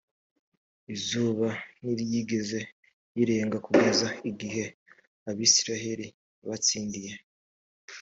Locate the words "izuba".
0.95-1.47